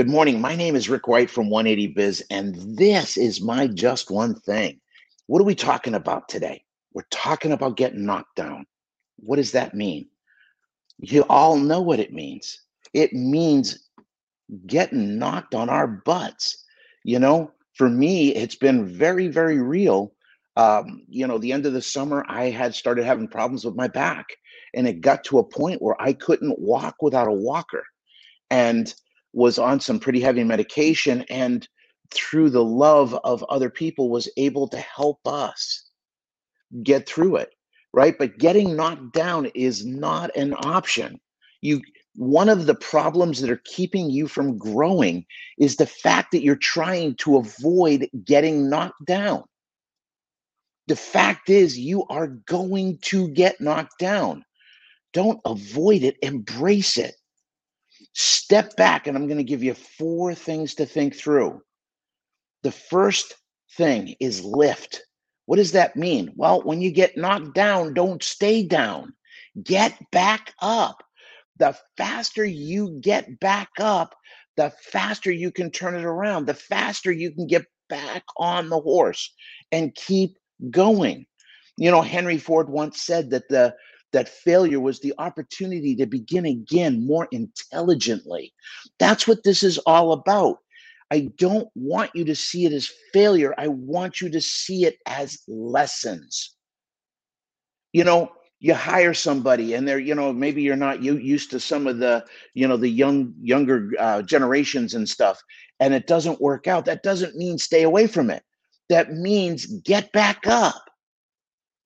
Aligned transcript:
Good 0.00 0.08
morning. 0.08 0.40
My 0.40 0.56
name 0.56 0.76
is 0.76 0.88
Rick 0.88 1.08
White 1.08 1.28
from 1.28 1.50
180 1.50 1.88
Biz, 1.88 2.24
and 2.30 2.54
this 2.78 3.18
is 3.18 3.42
my 3.42 3.66
just 3.66 4.10
one 4.10 4.34
thing. 4.34 4.80
What 5.26 5.42
are 5.42 5.44
we 5.44 5.54
talking 5.54 5.94
about 5.94 6.26
today? 6.26 6.64
We're 6.94 7.04
talking 7.10 7.52
about 7.52 7.76
getting 7.76 8.06
knocked 8.06 8.34
down. 8.34 8.64
What 9.16 9.36
does 9.36 9.52
that 9.52 9.74
mean? 9.74 10.08
You 11.00 11.26
all 11.28 11.58
know 11.58 11.82
what 11.82 12.00
it 12.00 12.14
means. 12.14 12.62
It 12.94 13.12
means 13.12 13.90
getting 14.66 15.18
knocked 15.18 15.54
on 15.54 15.68
our 15.68 15.86
butts. 15.86 16.64
You 17.04 17.18
know, 17.18 17.52
for 17.74 17.90
me, 17.90 18.34
it's 18.34 18.56
been 18.56 18.86
very, 18.86 19.28
very 19.28 19.60
real. 19.60 20.14
Um, 20.56 21.02
you 21.10 21.26
know, 21.26 21.36
the 21.36 21.52
end 21.52 21.66
of 21.66 21.74
the 21.74 21.82
summer, 21.82 22.24
I 22.26 22.44
had 22.44 22.74
started 22.74 23.04
having 23.04 23.28
problems 23.28 23.66
with 23.66 23.76
my 23.76 23.88
back, 23.88 24.28
and 24.72 24.88
it 24.88 25.02
got 25.02 25.24
to 25.24 25.40
a 25.40 25.44
point 25.44 25.82
where 25.82 26.00
I 26.00 26.14
couldn't 26.14 26.58
walk 26.58 27.02
without 27.02 27.28
a 27.28 27.32
walker. 27.32 27.84
And 28.48 28.94
was 29.32 29.58
on 29.58 29.80
some 29.80 30.00
pretty 30.00 30.20
heavy 30.20 30.44
medication 30.44 31.24
and 31.30 31.68
through 32.12 32.50
the 32.50 32.64
love 32.64 33.14
of 33.24 33.44
other 33.44 33.70
people 33.70 34.10
was 34.10 34.28
able 34.36 34.66
to 34.68 34.78
help 34.78 35.20
us 35.26 35.90
get 36.82 37.08
through 37.08 37.36
it 37.36 37.50
right? 37.92 38.16
But 38.18 38.38
getting 38.38 38.76
knocked 38.76 39.12
down 39.12 39.46
is 39.54 39.84
not 39.84 40.34
an 40.36 40.54
option. 40.54 41.20
You 41.60 41.80
one 42.16 42.48
of 42.48 42.66
the 42.66 42.74
problems 42.74 43.40
that 43.40 43.50
are 43.50 43.62
keeping 43.64 44.10
you 44.10 44.26
from 44.26 44.58
growing 44.58 45.24
is 45.58 45.76
the 45.76 45.86
fact 45.86 46.32
that 46.32 46.42
you're 46.42 46.56
trying 46.56 47.14
to 47.16 47.36
avoid 47.36 48.08
getting 48.24 48.68
knocked 48.68 49.04
down. 49.06 49.44
The 50.88 50.96
fact 50.96 51.48
is 51.48 51.78
you 51.78 52.04
are 52.08 52.26
going 52.26 52.98
to 53.02 53.28
get 53.28 53.60
knocked 53.60 53.98
down. 53.98 54.44
Don't 55.12 55.40
avoid 55.44 56.02
it 56.02 56.16
embrace 56.22 56.96
it 56.96 57.14
step 58.12 58.76
back 58.76 59.06
and 59.06 59.16
i'm 59.16 59.26
going 59.26 59.38
to 59.38 59.44
give 59.44 59.62
you 59.62 59.74
four 59.74 60.34
things 60.34 60.74
to 60.74 60.86
think 60.86 61.14
through 61.14 61.60
the 62.62 62.72
first 62.72 63.34
thing 63.76 64.14
is 64.20 64.44
lift 64.44 65.02
what 65.50 65.56
does 65.56 65.72
that 65.72 65.96
mean? 65.96 66.30
Well, 66.36 66.62
when 66.62 66.80
you 66.80 66.92
get 66.92 67.16
knocked 67.16 67.56
down, 67.56 67.92
don't 67.92 68.22
stay 68.22 68.62
down. 68.62 69.14
Get 69.60 69.98
back 70.12 70.54
up. 70.62 71.02
The 71.58 71.76
faster 71.96 72.44
you 72.44 73.00
get 73.00 73.40
back 73.40 73.68
up, 73.80 74.14
the 74.56 74.72
faster 74.92 75.32
you 75.32 75.50
can 75.50 75.72
turn 75.72 75.96
it 75.96 76.04
around, 76.04 76.46
the 76.46 76.54
faster 76.54 77.10
you 77.10 77.32
can 77.32 77.48
get 77.48 77.64
back 77.88 78.22
on 78.36 78.68
the 78.68 78.78
horse 78.78 79.34
and 79.72 79.92
keep 79.96 80.36
going. 80.70 81.26
You 81.76 81.90
know, 81.90 82.02
Henry 82.02 82.38
Ford 82.38 82.68
once 82.68 83.02
said 83.02 83.30
that 83.30 83.48
the 83.48 83.74
that 84.12 84.28
failure 84.28 84.80
was 84.80 85.00
the 85.00 85.14
opportunity 85.18 85.94
to 85.96 86.06
begin 86.06 86.46
again 86.46 87.06
more 87.06 87.28
intelligently. 87.30 88.52
That's 88.98 89.28
what 89.28 89.42
this 89.44 89.62
is 89.62 89.78
all 89.78 90.12
about. 90.12 90.58
I 91.10 91.30
don't 91.36 91.68
want 91.74 92.10
you 92.14 92.24
to 92.24 92.34
see 92.34 92.66
it 92.66 92.72
as 92.72 92.90
failure. 93.12 93.54
I 93.58 93.68
want 93.68 94.20
you 94.20 94.30
to 94.30 94.40
see 94.40 94.84
it 94.84 94.98
as 95.06 95.38
lessons. 95.48 96.54
You 97.92 98.04
know, 98.04 98.30
you 98.60 98.74
hire 98.74 99.14
somebody 99.14 99.74
and 99.74 99.88
they're, 99.88 99.98
you 99.98 100.14
know, 100.14 100.32
maybe 100.32 100.62
you're 100.62 100.76
not 100.76 101.02
you 101.02 101.16
used 101.16 101.50
to 101.50 101.58
some 101.58 101.86
of 101.86 101.98
the, 101.98 102.24
you 102.54 102.68
know, 102.68 102.76
the 102.76 102.88
young 102.88 103.34
younger 103.40 103.90
uh, 103.98 104.22
generations 104.22 104.94
and 104.94 105.08
stuff, 105.08 105.42
and 105.80 105.94
it 105.94 106.06
doesn't 106.06 106.40
work 106.40 106.68
out. 106.68 106.84
That 106.84 107.02
doesn't 107.02 107.36
mean 107.36 107.58
stay 107.58 107.82
away 107.82 108.06
from 108.06 108.30
it. 108.30 108.44
That 108.88 109.12
means 109.12 109.66
get 109.66 110.12
back 110.12 110.46
up. 110.46 110.90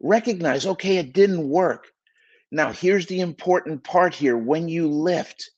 Recognize, 0.01 0.67
okay, 0.67 0.99
it 0.99 1.15
didn't 1.15 1.49
work. 1.49 1.87
Now, 2.55 2.73
here's 2.73 3.07
the 3.07 3.21
important 3.21 3.83
part 3.85 4.15
here. 4.15 4.39
When 4.39 4.69
you 4.69 4.89
lift, 4.89 5.51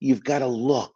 you've 0.00 0.24
got 0.24 0.40
to 0.40 0.46
look 0.46 0.92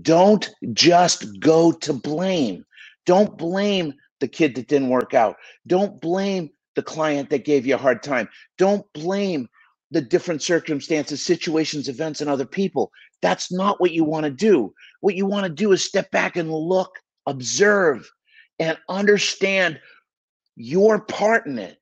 don't 0.00 0.50
just 0.72 1.40
go 1.40 1.72
to 1.72 1.92
blame. 1.92 2.64
Don't 3.06 3.36
blame 3.36 3.92
the 4.20 4.28
kid 4.28 4.54
that 4.54 4.68
didn't 4.68 4.88
work 4.88 5.12
out. 5.12 5.36
Don't 5.66 6.00
blame 6.00 6.50
the 6.74 6.82
client 6.82 7.30
that 7.30 7.44
gave 7.44 7.66
you 7.66 7.74
a 7.74 7.78
hard 7.78 8.02
time. 8.02 8.28
Don't 8.56 8.90
blame 8.94 9.48
the 9.90 10.00
different 10.00 10.42
circumstances, 10.42 11.24
situations, 11.24 11.88
events, 11.88 12.20
and 12.20 12.30
other 12.30 12.46
people. 12.46 12.90
That's 13.20 13.52
not 13.52 13.80
what 13.80 13.92
you 13.92 14.04
want 14.04 14.24
to 14.24 14.30
do. 14.30 14.72
What 15.00 15.14
you 15.14 15.26
want 15.26 15.44
to 15.44 15.52
do 15.52 15.72
is 15.72 15.84
step 15.84 16.10
back 16.10 16.36
and 16.36 16.50
look, 16.50 16.90
observe, 17.26 18.10
and 18.58 18.78
understand 18.88 19.78
your 20.56 21.00
part 21.00 21.46
in 21.46 21.58
it. 21.58 21.78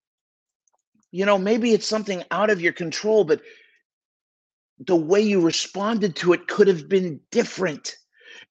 You 1.12 1.26
know, 1.26 1.38
maybe 1.38 1.72
it's 1.72 1.86
something 1.86 2.24
out 2.30 2.50
of 2.50 2.60
your 2.60 2.72
control, 2.72 3.22
but 3.24 3.42
the 4.86 4.96
way 4.96 5.20
you 5.20 5.40
responded 5.40 6.16
to 6.16 6.32
it 6.32 6.48
could 6.48 6.66
have 6.66 6.88
been 6.88 7.20
different 7.30 7.96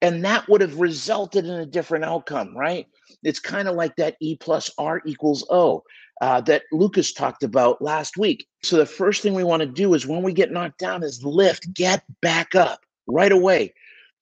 and 0.01 0.23
that 0.25 0.47
would 0.47 0.61
have 0.61 0.79
resulted 0.79 1.45
in 1.45 1.51
a 1.51 1.65
different 1.65 2.05
outcome 2.05 2.55
right? 2.57 2.87
It's 3.23 3.39
kind 3.39 3.67
of 3.67 3.75
like 3.75 3.95
that 3.97 4.15
e 4.19 4.35
plus 4.35 4.69
r 4.77 5.01
equals 5.05 5.45
o 5.49 5.83
uh, 6.21 6.39
that 6.41 6.63
lucas 6.71 7.13
talked 7.13 7.43
about 7.43 7.81
last 7.81 8.15
week. 8.15 8.47
So 8.63 8.77
the 8.77 8.85
first 8.85 9.21
thing 9.21 9.33
we 9.33 9.43
want 9.43 9.61
to 9.61 9.67
do 9.67 9.93
is 9.93 10.05
when 10.07 10.21
we 10.21 10.33
get 10.33 10.51
knocked 10.51 10.79
down 10.79 11.03
is 11.03 11.23
lift 11.23 11.73
get 11.73 12.03
back 12.21 12.55
up 12.55 12.81
right 13.07 13.31
away. 13.31 13.73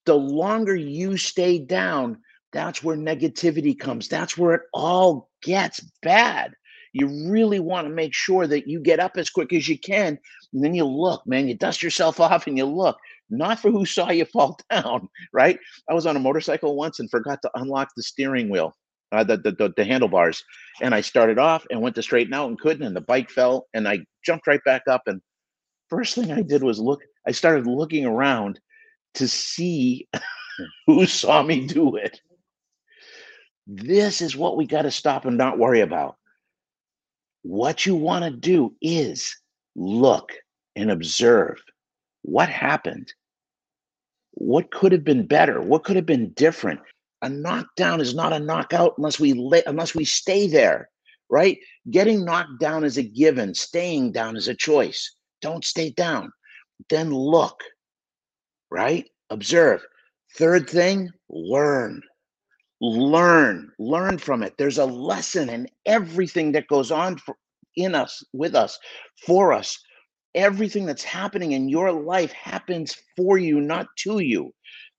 The 0.06 0.16
longer 0.16 0.76
you 0.76 1.18
stay 1.18 1.60
down 1.60 2.18
that's 2.52 2.84
where 2.84 2.98
negativity 2.98 3.78
comes. 3.78 4.08
That's 4.08 4.36
where 4.36 4.56
it 4.56 4.64
all 4.74 5.30
gets 5.44 5.82
bad 6.02 6.56
you 6.94 7.32
really 7.32 7.60
want 7.60 7.88
to 7.88 7.94
make 7.94 8.14
sure 8.14 8.48
that 8.48 8.68
you 8.68 8.80
get 8.80 9.00
up 9.00 9.18
as 9.18 9.30
quick 9.30 9.54
as 9.54 9.68
you 9.68 9.78
can 9.78 10.18
and 10.54 10.64
then 10.64 10.74
you 10.74 10.86
look 10.86 11.26
man 11.26 11.48
you 11.48 11.56
dust 11.56 11.84
yourself 11.84 12.20
off 12.20 12.48
and 12.48 12.58
you 12.58 12.66
look 12.66 12.98
not 13.30 13.60
for 13.60 13.72
who 13.72 13.86
saw 13.86 14.10
you 14.10 14.26
fall 14.34 14.60
down 14.70 15.08
right? 15.34 15.60
I 15.90 15.94
was 15.94 16.06
on 16.06 16.16
a 16.16 16.20
motorcycle 16.20 16.76
once 16.76 17.00
and 17.00 17.10
forgot 17.10 17.42
to 17.44 17.52
unlock 17.56 17.90
the 17.96 18.04
steering 18.04 18.50
wheel 18.50 18.74
uh, 19.12 19.24
the, 19.24 19.38
the, 19.38 19.52
the, 19.52 19.74
the 19.76 19.86
handlebars 19.86 20.44
and 20.82 20.94
i 20.94 21.02
started 21.02 21.40
off 21.40 21.66
and 21.72 21.82
went 21.82 21.96
to 21.96 22.04
straighten 22.04 22.34
out 22.34 22.48
and 22.48 22.60
couldn't 22.60 22.86
and 22.86 22.96
the 22.96 23.02
bike 23.02 23.30
fell 23.30 23.68
and 23.74 23.88
i 23.88 24.00
jumped 24.24 24.46
right 24.46 24.64
back 24.66 24.84
up 24.88 25.02
and 25.08 25.20
first 25.90 26.14
thing 26.14 26.32
i 26.32 26.44
did 26.44 26.62
was 26.62 26.80
look 26.80 27.02
i 27.28 27.32
started 27.32 27.66
looking 27.66 28.06
around 28.06 28.60
to 29.16 29.28
see 29.28 30.08
who 30.88 31.06
saw 31.06 31.44
me 31.44 31.66
do 31.66 31.96
it. 31.96 32.22
This 33.68 34.22
is 34.22 34.36
what 34.36 34.58
we 34.58 34.66
got 34.66 34.84
to 34.84 34.92
stop 34.92 35.26
and 35.26 35.38
not 35.38 35.60
worry 35.60 35.82
about 35.82 36.16
what 37.44 37.86
you 37.86 37.96
want 37.96 38.26
to 38.26 38.32
do 38.32 38.76
is 38.82 39.36
look 39.76 40.34
and 40.76 40.92
observe 40.92 41.62
what 42.22 42.50
happened. 42.50 43.14
What 44.32 44.72
could 44.72 44.92
have 44.92 45.04
been 45.04 45.26
better? 45.26 45.62
What 45.62 45.84
could 45.84 45.96
have 45.96 46.06
been 46.06 46.32
different? 46.32 46.80
A 47.22 47.30
knockdown 47.30 48.00
is 48.00 48.16
not 48.16 48.34
a 48.34 48.40
knockout 48.40 48.94
unless 48.98 49.20
we 49.20 49.34
let, 49.34 49.68
unless 49.68 49.96
we 49.96 50.06
stay 50.06 50.48
there, 50.48 50.90
right? 51.30 51.58
Getting 51.90 52.24
knocked 52.24 52.60
down 52.60 52.84
is 52.84 52.98
a 52.98 53.04
given. 53.04 53.54
Staying 53.54 54.14
down 54.14 54.38
is 54.38 54.48
a 54.48 54.56
choice. 54.56 55.16
Don't 55.42 55.66
stay 55.66 55.92
down. 55.92 56.32
Then 56.90 57.12
look, 57.14 57.62
right? 58.72 59.06
Observe. 59.30 59.86
Third 60.38 60.70
thing, 60.70 61.10
learn 61.30 62.02
learn 62.82 63.72
learn 63.80 64.18
from 64.18 64.44
it. 64.44 64.56
There's 64.58 64.78
a 64.78 64.86
lesson 64.86 65.50
in 65.50 65.68
everything 65.86 66.52
that 66.54 66.68
goes 66.68 66.92
on 66.92 67.18
for, 67.18 67.36
in 67.76 67.96
us 67.96 68.24
with 68.34 68.56
us 68.56 68.78
for 69.26 69.54
us. 69.54 69.78
Everything 70.36 70.86
that's 70.86 71.04
happening 71.04 71.54
in 71.54 71.70
your 71.70 71.92
life 71.92 72.32
happens 72.32 72.96
for 73.18 73.38
you 73.38 73.60
not 73.60 73.88
to 73.98 74.20
you. 74.20 74.54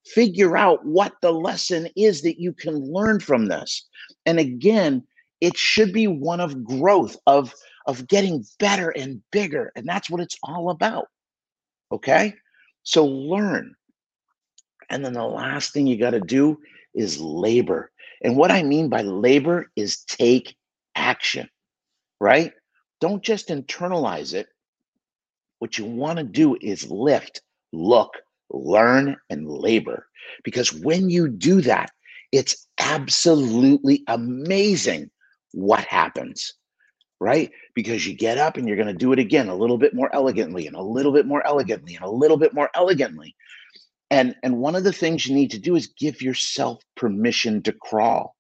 Figure 0.07 0.57
out 0.57 0.85
what 0.85 1.15
the 1.23 1.33
lesson 1.33 1.89
is 1.97 2.23
that 2.23 2.41
you 2.41 2.53
can 2.53 2.75
learn 2.75 3.21
from 3.21 3.47
this. 3.47 3.89
And 4.27 4.39
again 4.39 5.03
it 5.41 5.57
should 5.57 5.93
be 5.93 6.07
one 6.07 6.41
of 6.41 6.65
growth 6.65 7.17
of 7.27 7.55
of 7.87 8.07
getting 8.09 8.45
better 8.59 8.91
and 8.91 9.23
bigger 9.33 9.73
and 9.75 9.87
that's 9.87 10.11
what 10.11 10.21
it's 10.21 10.37
all 10.43 10.71
about 10.71 11.07
okay? 11.93 12.35
So 12.83 13.05
learn 13.05 13.75
and 14.91 15.05
then 15.05 15.13
the 15.13 15.25
last 15.25 15.73
thing 15.73 15.87
you 15.87 15.97
got 15.97 16.11
to 16.11 16.21
do 16.21 16.59
is 16.95 17.21
labor. 17.21 17.91
And 18.23 18.37
what 18.37 18.51
I 18.51 18.63
mean 18.63 18.89
by 18.89 19.03
labor 19.03 19.71
is 19.77 20.05
take 20.05 20.57
action, 20.95 21.49
right? 22.21 22.53
Don't 23.01 23.23
just 23.23 23.49
internalize 23.49 24.35
it. 24.35 24.49
What 25.61 25.79
you 25.79 25.85
want 25.85 26.19
to 26.19 26.25
do 26.25 26.57
is 26.61 26.91
lift, 26.91 27.41
look, 27.73 28.15
learn, 28.51 29.17
and 29.31 29.49
labor. 29.49 30.07
Because 30.45 30.73
when 30.73 31.09
you 31.09 31.29
do 31.29 31.61
that, 31.63 31.91
it's 32.33 32.67
absolutely 32.79 34.03
amazing 34.09 35.11
what 35.53 35.85
happens, 35.85 36.55
right? 37.21 37.51
Because 37.75 38.07
you 38.07 38.15
get 38.15 38.39
up 38.39 38.57
and 38.57 38.67
you're 38.67 38.77
going 38.77 38.87
to 38.89 38.95
do 38.95 39.13
it 39.13 39.19
again 39.19 39.49
a 39.49 39.57
little 39.57 39.79
bit 39.79 39.95
more 39.95 40.15
elegantly 40.15 40.67
and 40.67 40.77
a 40.77 40.83
little 40.83 41.13
bit 41.13 41.27
more 41.27 41.47
elegantly 41.47 41.95
and 41.95 42.05
a 42.05 42.11
little 42.11 42.37
bit 42.37 42.55
more 42.55 42.71
elegantly 42.75 43.35
and 44.11 44.35
and 44.43 44.59
one 44.59 44.75
of 44.75 44.85
the 44.85 44.93
things 44.93 45.27
you 45.27 45.35
need 45.35 45.51
to 45.53 45.59
do 45.59 45.77
is 45.77 45.87
give 45.87 46.21
yourself 46.23 46.83
permission 46.97 47.63
to 47.63 47.73
crawl 47.73 48.37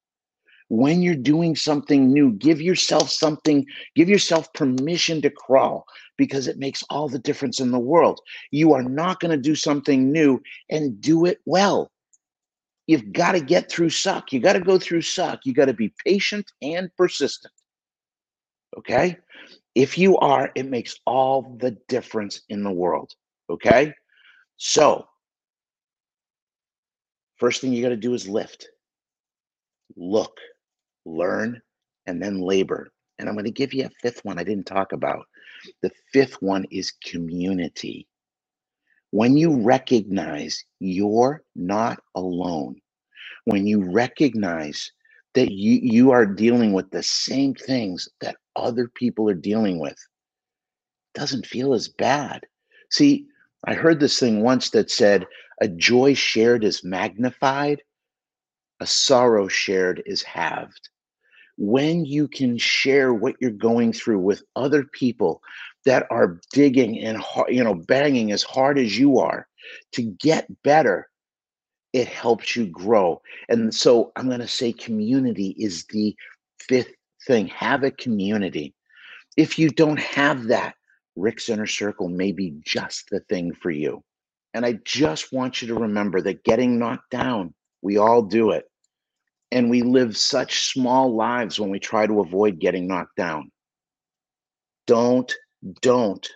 when 0.70 1.02
you're 1.02 1.16
doing 1.16 1.56
something 1.56 2.12
new, 2.12 2.30
give 2.32 2.60
yourself 2.60 3.10
something, 3.10 3.66
give 3.96 4.08
yourself 4.08 4.50
permission 4.52 5.20
to 5.20 5.28
crawl 5.28 5.84
because 6.16 6.46
it 6.46 6.58
makes 6.58 6.84
all 6.90 7.08
the 7.08 7.18
difference 7.18 7.58
in 7.58 7.72
the 7.72 7.78
world. 7.78 8.20
You 8.52 8.72
are 8.74 8.82
not 8.84 9.18
going 9.18 9.32
to 9.32 9.36
do 9.36 9.56
something 9.56 10.12
new 10.12 10.40
and 10.70 11.00
do 11.00 11.26
it 11.26 11.38
well. 11.44 11.90
You've 12.86 13.12
got 13.12 13.32
to 13.32 13.40
get 13.40 13.68
through 13.68 13.90
suck. 13.90 14.32
You 14.32 14.38
got 14.38 14.52
to 14.52 14.60
go 14.60 14.78
through 14.78 15.02
suck. 15.02 15.40
You 15.44 15.54
got 15.54 15.66
to 15.66 15.74
be 15.74 15.92
patient 16.06 16.46
and 16.62 16.88
persistent. 16.96 17.52
Okay? 18.78 19.16
If 19.74 19.98
you 19.98 20.18
are, 20.18 20.52
it 20.54 20.66
makes 20.66 20.94
all 21.04 21.56
the 21.58 21.76
difference 21.88 22.42
in 22.48 22.62
the 22.62 22.70
world. 22.70 23.10
Okay? 23.50 23.92
So, 24.56 25.06
first 27.40 27.60
thing 27.60 27.72
you 27.72 27.82
got 27.82 27.88
to 27.88 27.96
do 27.96 28.14
is 28.14 28.28
lift, 28.28 28.68
look, 29.96 30.38
learn, 31.04 31.60
and 32.06 32.22
then 32.22 32.40
labor. 32.40 32.92
And 33.18 33.28
I'm 33.28 33.34
going 33.34 33.44
to 33.46 33.50
give 33.50 33.74
you 33.74 33.86
a 33.86 33.90
fifth 34.02 34.24
one 34.24 34.38
I 34.38 34.44
didn't 34.44 34.66
talk 34.66 34.92
about. 34.92 35.26
The 35.82 35.90
fifth 36.12 36.40
one 36.40 36.66
is 36.70 36.92
community. 37.04 38.06
When 39.10 39.36
you 39.36 39.62
recognize 39.62 40.64
you're 40.78 41.42
not 41.56 42.00
alone, 42.14 42.76
when 43.44 43.66
you 43.66 43.90
recognize 43.90 44.92
that 45.34 45.50
you, 45.50 45.80
you 45.82 46.10
are 46.12 46.26
dealing 46.26 46.72
with 46.72 46.90
the 46.90 47.02
same 47.02 47.54
things 47.54 48.08
that 48.20 48.36
other 48.56 48.88
people 48.94 49.28
are 49.28 49.34
dealing 49.34 49.80
with, 49.80 49.96
doesn't 51.14 51.46
feel 51.46 51.74
as 51.74 51.88
bad. 51.88 52.40
See, 52.90 53.26
I 53.64 53.74
heard 53.74 54.00
this 54.00 54.18
thing 54.18 54.42
once 54.42 54.70
that 54.70 54.90
said, 54.90 55.26
a 55.60 55.68
joy 55.68 56.14
shared 56.14 56.64
is 56.64 56.82
magnified, 56.82 57.82
a 58.80 58.86
sorrow 58.86 59.46
shared 59.46 60.02
is 60.06 60.22
halved. 60.22 60.88
When 61.58 62.06
you 62.06 62.28
can 62.28 62.56
share 62.56 63.12
what 63.12 63.36
you're 63.40 63.50
going 63.50 63.92
through 63.92 64.20
with 64.20 64.42
other 64.56 64.84
people 64.84 65.42
that 65.84 66.06
are 66.10 66.40
digging 66.52 66.98
and 67.00 67.22
you 67.48 67.62
know 67.62 67.74
banging 67.74 68.32
as 68.32 68.42
hard 68.42 68.78
as 68.78 68.98
you 68.98 69.18
are 69.18 69.46
to 69.92 70.02
get 70.02 70.48
better 70.62 71.08
it 71.92 72.06
helps 72.06 72.54
you 72.54 72.66
grow. 72.66 73.20
And 73.48 73.74
so 73.74 74.12
i'm 74.16 74.28
going 74.28 74.40
to 74.40 74.48
say 74.48 74.72
community 74.72 75.54
is 75.58 75.84
the 75.86 76.16
fifth 76.60 76.92
thing. 77.26 77.48
Have 77.48 77.82
a 77.82 77.90
community. 77.90 78.74
If 79.36 79.58
you 79.58 79.70
don't 79.70 79.98
have 79.98 80.44
that 80.44 80.74
rick's 81.16 81.48
inner 81.48 81.66
circle 81.66 82.08
may 82.08 82.32
be 82.32 82.54
just 82.64 83.10
the 83.10 83.20
thing 83.20 83.52
for 83.60 83.70
you 83.70 84.02
and 84.54 84.64
i 84.64 84.72
just 84.84 85.32
want 85.32 85.62
you 85.62 85.68
to 85.68 85.74
remember 85.74 86.20
that 86.20 86.44
getting 86.44 86.78
knocked 86.78 87.10
down 87.10 87.54
we 87.82 87.96
all 87.96 88.22
do 88.22 88.50
it 88.50 88.64
and 89.52 89.68
we 89.68 89.82
live 89.82 90.16
such 90.16 90.68
small 90.68 91.14
lives 91.14 91.58
when 91.58 91.70
we 91.70 91.78
try 91.78 92.06
to 92.06 92.20
avoid 92.20 92.60
getting 92.60 92.86
knocked 92.86 93.16
down. 93.16 93.50
Don't, 94.86 95.32
don't 95.82 96.28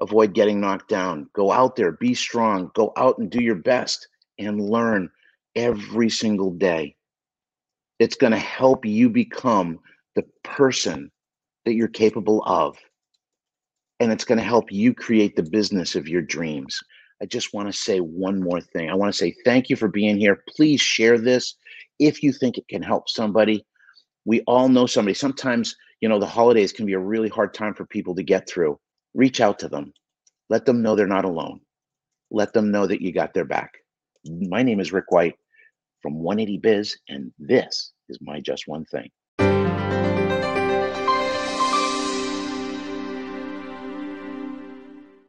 avoid 0.00 0.32
getting 0.32 0.60
knocked 0.60 0.88
down. 0.88 1.28
Go 1.34 1.50
out 1.50 1.76
there, 1.76 1.92
be 1.92 2.14
strong, 2.14 2.70
go 2.74 2.92
out 2.96 3.18
and 3.18 3.30
do 3.30 3.42
your 3.42 3.56
best 3.56 4.08
and 4.38 4.60
learn 4.60 5.10
every 5.56 6.08
single 6.08 6.50
day. 6.52 6.94
It's 7.98 8.16
going 8.16 8.32
to 8.32 8.38
help 8.38 8.86
you 8.86 9.10
become 9.10 9.78
the 10.14 10.24
person 10.42 11.10
that 11.64 11.74
you're 11.74 11.88
capable 11.88 12.42
of. 12.46 12.78
And 14.00 14.10
it's 14.10 14.24
going 14.24 14.38
to 14.38 14.44
help 14.44 14.72
you 14.72 14.94
create 14.94 15.36
the 15.36 15.42
business 15.42 15.94
of 15.94 16.08
your 16.08 16.22
dreams. 16.22 16.80
I 17.22 17.26
just 17.26 17.52
want 17.52 17.68
to 17.68 17.78
say 17.78 17.98
one 17.98 18.40
more 18.40 18.60
thing. 18.60 18.88
I 18.88 18.94
want 18.94 19.12
to 19.12 19.18
say 19.18 19.34
thank 19.44 19.68
you 19.68 19.76
for 19.76 19.88
being 19.88 20.16
here. 20.16 20.42
Please 20.48 20.80
share 20.80 21.18
this 21.18 21.54
if 21.98 22.22
you 22.22 22.32
think 22.32 22.56
it 22.56 22.66
can 22.68 22.82
help 22.82 23.10
somebody. 23.10 23.64
We 24.24 24.40
all 24.46 24.68
know 24.68 24.86
somebody. 24.86 25.14
Sometimes, 25.14 25.76
you 26.00 26.08
know, 26.08 26.18
the 26.18 26.26
holidays 26.26 26.72
can 26.72 26.86
be 26.86 26.94
a 26.94 26.98
really 26.98 27.28
hard 27.28 27.52
time 27.52 27.74
for 27.74 27.84
people 27.84 28.14
to 28.14 28.22
get 28.22 28.48
through. 28.48 28.80
Reach 29.12 29.40
out 29.40 29.58
to 29.58 29.68
them. 29.68 29.92
Let 30.48 30.64
them 30.64 30.80
know 30.82 30.96
they're 30.96 31.06
not 31.06 31.26
alone. 31.26 31.60
Let 32.30 32.54
them 32.54 32.70
know 32.70 32.86
that 32.86 33.02
you 33.02 33.12
got 33.12 33.34
their 33.34 33.44
back. 33.44 33.74
My 34.24 34.62
name 34.62 34.80
is 34.80 34.92
Rick 34.92 35.10
White 35.10 35.34
from 36.00 36.22
180 36.22 36.58
Biz, 36.58 36.98
and 37.08 37.32
this 37.38 37.92
is 38.08 38.18
my 38.22 38.40
Just 38.40 38.66
One 38.66 38.84
Thing. 38.86 39.10